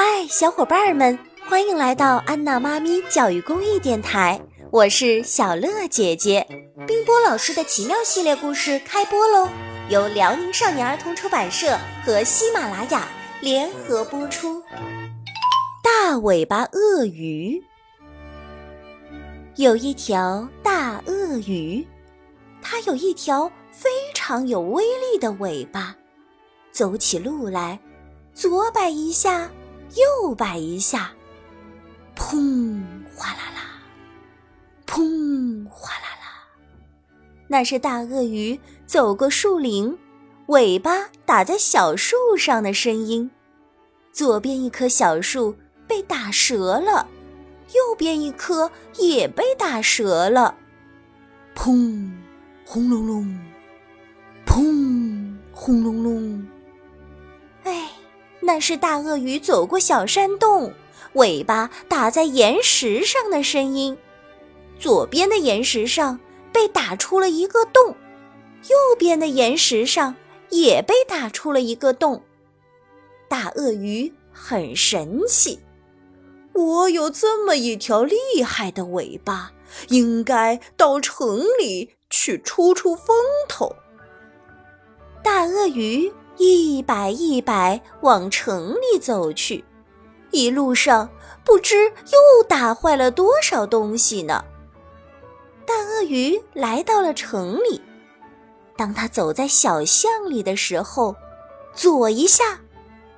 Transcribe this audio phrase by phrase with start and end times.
[0.00, 1.18] 嗨，小伙伴们，
[1.48, 4.40] 欢迎来到安娜妈咪教育公益电台，
[4.70, 6.46] 我是小乐姐姐。
[6.86, 9.48] 冰波老师的奇妙系列故事开播喽，
[9.88, 13.08] 由辽宁少年儿童出版社和喜马拉雅
[13.40, 14.62] 联合播出。
[15.82, 17.60] 大尾巴鳄鱼，
[19.56, 21.84] 有一条大鳄鱼，
[22.62, 25.96] 它有一条非常有威力的尾巴，
[26.70, 27.76] 走起路来
[28.32, 29.50] 左摆一下。
[29.94, 31.12] 又摆一下，
[32.14, 32.82] 砰！
[33.14, 33.82] 哗啦啦，
[34.86, 35.66] 砰！
[35.68, 36.46] 哗啦啦。
[37.46, 39.98] 那是大鳄鱼走过树林，
[40.46, 43.30] 尾巴打在小树上的声音。
[44.12, 45.56] 左边一棵小树
[45.86, 47.08] 被打折了，
[47.68, 50.54] 右边一棵也被打折了。
[51.54, 52.10] 砰！
[52.64, 53.38] 轰隆隆，
[54.44, 55.34] 砰！
[55.52, 56.46] 轰隆隆。
[58.40, 60.72] 那是大鳄鱼走过小山洞，
[61.14, 63.96] 尾巴打在岩石上的声音。
[64.78, 66.18] 左边的岩石上
[66.52, 67.94] 被打出了一个洞，
[68.68, 70.14] 右边的岩石上
[70.50, 72.22] 也被打出了一个洞。
[73.28, 75.58] 大鳄鱼很神气，
[76.54, 79.52] 我有这么一条厉害的尾巴，
[79.88, 83.16] 应该到城里去出出风
[83.48, 83.74] 头。
[85.22, 86.10] 大鳄鱼。
[86.38, 89.64] 一摆一摆往城里走去，
[90.30, 91.08] 一路上
[91.44, 94.44] 不知又打坏了多少东西呢。
[95.66, 97.80] 大鳄鱼来到了城里，
[98.76, 101.14] 当他走在小巷里的时候，
[101.74, 102.58] 左一下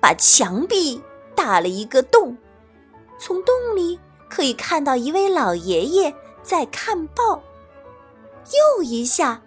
[0.00, 1.00] 把墙壁
[1.36, 2.36] 打了一个洞，
[3.18, 3.98] 从洞里
[4.28, 7.40] 可以看到一位老爷爷在看报；
[8.76, 9.40] 右一下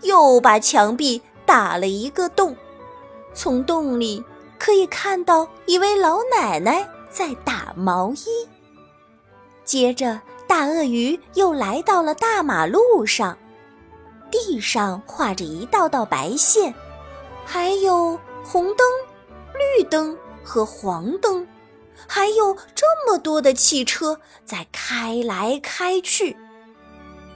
[0.00, 2.56] 又把墙壁打了一个洞。
[3.34, 4.22] 从洞里
[4.58, 8.48] 可以看到一位老奶奶在打毛衣。
[9.64, 13.36] 接着，大鳄鱼又来到了大马路上，
[14.30, 16.74] 地上画着一道道白线，
[17.44, 18.86] 还有红灯、
[19.54, 21.46] 绿灯和黄灯，
[22.06, 26.36] 还有这么多的汽车在开来开去。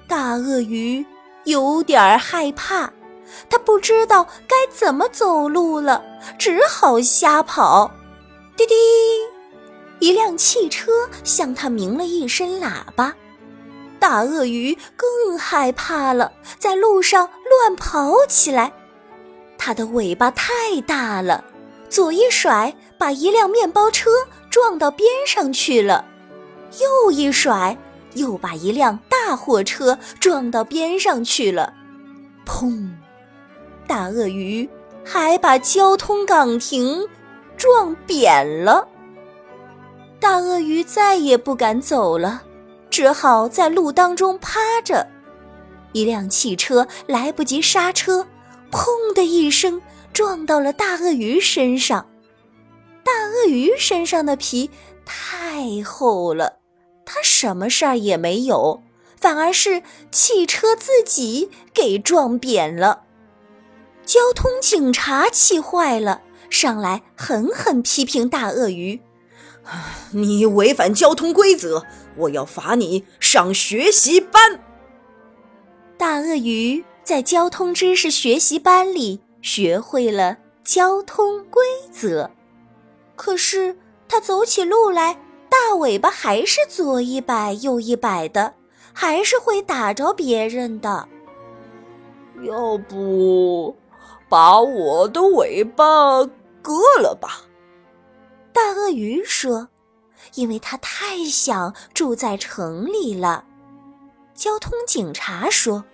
[0.08, 1.04] 大鳄鱼
[1.44, 2.92] 有点害怕。
[3.48, 6.04] 他不知道该怎么走路了，
[6.38, 7.90] 只好瞎跑。
[8.56, 8.74] 滴滴，
[9.98, 10.90] 一辆汽车
[11.24, 13.14] 向他鸣了一声喇叭。
[13.98, 18.72] 大鳄鱼更害怕了，在路上乱跑起来。
[19.58, 21.44] 它的尾巴太大了，
[21.88, 24.10] 左一甩，把一辆面包车
[24.50, 26.04] 撞到边上去了；
[26.80, 27.76] 右一甩，
[28.14, 31.72] 又把一辆大货车撞到边上去了。
[32.46, 32.90] 砰！
[33.86, 34.68] 大鳄鱼
[35.04, 37.06] 还把交通岗亭
[37.56, 38.86] 撞扁了。
[40.18, 42.42] 大鳄鱼再也不敢走了，
[42.90, 45.06] 只好在路当中趴着。
[45.92, 48.26] 一辆汽车来不及刹车，
[48.70, 49.80] 砰的一声
[50.12, 52.06] 撞到了大鳄鱼身上。
[53.04, 54.68] 大鳄鱼身上的皮
[55.04, 56.58] 太厚了，
[57.04, 58.82] 它什么事儿也没有，
[59.20, 63.04] 反而是汽车自己给撞扁了。
[64.06, 69.00] 交通警察气坏了，上来狠狠批评大鳄鱼
[70.12, 71.82] ：“你违反交通规则，
[72.16, 74.60] 我要罚你上学习班。”
[75.98, 82.30] 大鳄鱼在交通知识学习班里学会了交通规则，
[83.16, 85.14] 可是他走起路来，
[85.48, 88.54] 大尾巴还是左一摆右一摆的，
[88.92, 91.08] 还是会打着别人的。
[92.44, 93.74] 要不？
[94.28, 96.24] 把我的尾巴
[96.62, 97.42] 割了吧，
[98.52, 99.68] 大鳄鱼说
[100.34, 103.44] ：“因为它太想住在城里了。”
[104.34, 105.84] 交通警察说：“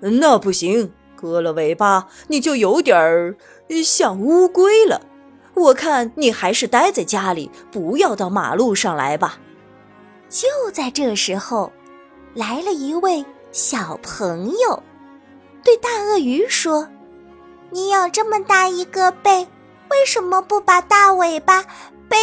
[0.00, 3.36] 那不行，割了尾巴你就有点儿
[3.84, 5.00] 像乌龟了。
[5.54, 9.38] 我看你还是待在家里，不要到马路上来吧。”
[10.30, 11.70] 就在这时候，
[12.32, 14.82] 来了一位小朋友，
[15.62, 16.88] 对大鳄鱼说。
[17.72, 19.48] 你有这么大一个背，
[19.88, 21.62] 为什么不把大尾巴
[22.06, 22.18] 背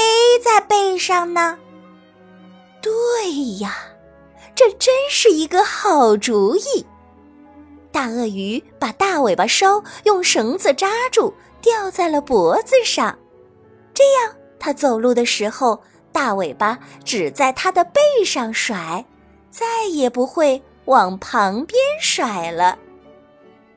[0.45, 1.57] 在背上呢？
[2.83, 3.75] 对呀，
[4.53, 6.85] 这真是一个好主意。
[7.91, 13.17] 大鳄鱼把大尾巴梢用绳子扎住，吊在了脖子上，
[13.91, 15.81] 这样它走路的时候，
[16.11, 19.03] 大尾巴只在它的背上甩，
[19.49, 22.77] 再也不会往旁边甩了。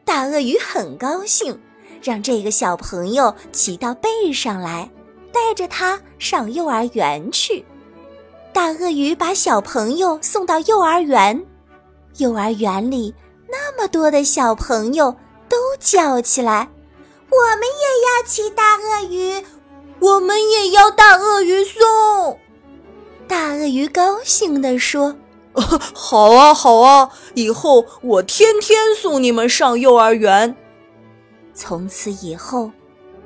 [0.04, 1.58] 大鳄鱼很高兴，
[2.02, 4.90] 让这个小朋友骑到背上来，
[5.32, 7.64] 带着它上幼儿园去。
[8.52, 11.44] 大鳄鱼把小朋友送到幼儿园，
[12.19, 13.14] 幼儿园里
[13.49, 15.16] 那么多的小朋友
[15.49, 16.69] 都叫起来
[17.31, 19.43] ：“我们也要骑大鳄鱼，
[20.00, 22.38] 我们也要大鳄鱼送。”
[23.26, 25.16] 大鳄鱼高兴地说
[25.94, 30.56] ：“好啊，好啊，以后我天天送你们上幼儿园。”
[31.54, 32.70] 从此以后，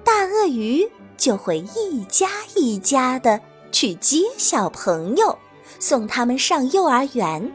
[0.03, 3.41] 大鳄鱼就会一家一家的。
[3.73, 5.39] 去接小朋友，
[5.79, 7.53] 送他们上幼儿园。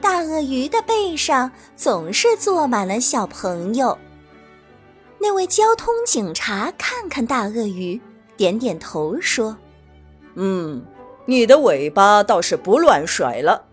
[0.00, 3.98] 大鳄鱼的背上总是坐满了小朋友。
[5.18, 8.00] 那位交通警察看看大鳄鱼，
[8.36, 9.56] 点点头说
[10.36, 10.84] ：“嗯，
[11.24, 13.64] 你的尾巴倒是不乱甩了。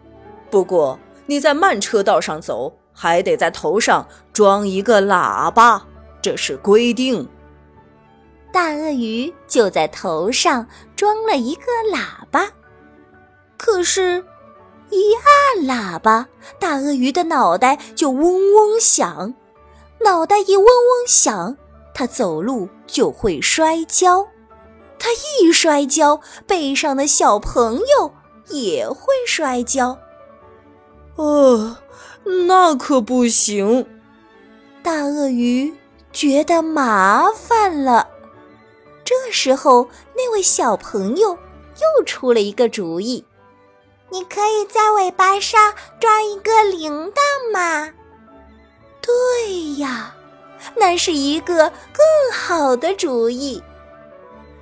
[0.52, 5.82] 不过你在慢车道上走，还得在头上装一个喇叭，
[6.22, 7.28] 这是规定。”
[8.52, 11.64] 大鳄鱼就在头上装了一个
[11.94, 12.50] 喇叭，
[13.58, 14.26] 可是，
[14.90, 16.28] 一按喇叭，
[16.60, 19.34] 大鳄鱼的脑袋就嗡嗡响。
[20.02, 21.56] 脑袋一嗡嗡响，
[21.94, 24.28] 它走路就会摔跤。
[25.00, 25.10] 它
[25.40, 28.14] 一摔跤，背上的小朋友
[28.50, 29.98] 也会摔跤。
[31.16, 31.78] 哦，
[32.48, 33.86] 那可不行！
[34.82, 35.74] 大鳄鱼
[36.12, 38.08] 觉得麻烦了。
[39.04, 43.24] 这时候，那位小朋友又出了一个主意
[44.10, 47.94] ：“你可以在尾巴上装一个铃铛吗？”
[49.02, 50.16] 对呀，
[50.76, 53.62] 那是一个更好的主意。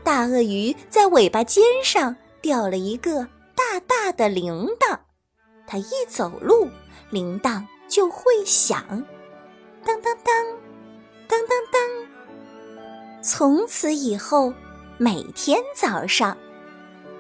[0.04, 4.98] 大鳄鱼在尾巴尖上吊了一个大大的铃铛，
[5.72, 6.68] 它一走路，
[7.12, 8.84] 铃铛就会响，
[9.86, 10.34] 当当当，
[11.28, 11.80] 当当当。
[13.22, 14.52] 从此以后，
[14.98, 16.36] 每天早上，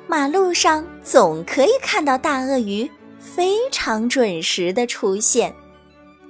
[0.07, 5.53] 马路上总可以看到大鳄鱼非常准时的出现。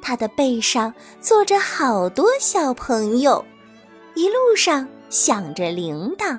[0.02, 3.46] 它的背上坐着好多小朋友，
[4.14, 6.38] 一路上响着铃铛，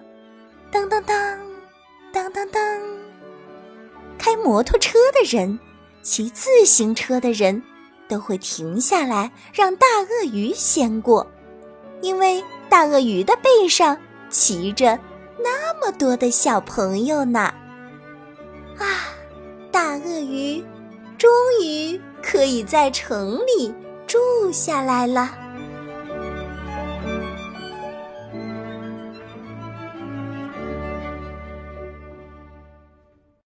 [0.71, 1.41] 当当当，
[2.13, 2.63] 当当当。
[4.19, 5.59] 开摩托车的人，
[6.03, 7.63] 骑自行车的人，
[8.09, 11.27] 都会停下来让大鳄鱼先过，
[12.01, 12.43] 因为。
[12.71, 13.99] 大鳄鱼的背上
[14.29, 14.97] 骑着
[15.43, 17.53] 那么多的小朋友呢！
[18.79, 19.11] 啊，
[19.73, 20.65] 大鳄鱼
[21.19, 21.29] 终
[21.61, 23.75] 于可以在城里
[24.07, 24.21] 住
[24.53, 25.37] 下来了。